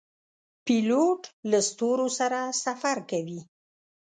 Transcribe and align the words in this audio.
پیلوټ 0.65 1.21
له 1.49 1.59
ستورو 1.69 2.07
سره 2.19 2.39
سفر 2.63 2.97
کوي. 3.11 3.41